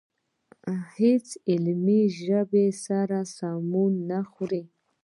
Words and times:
له 0.63 0.73
هېڅ 0.97 1.27
علمي 1.49 2.01
ژبې 2.21 2.67
سره 2.85 3.17
سمون 3.37 3.93
نه 4.09 4.19
خوري. 4.29 4.63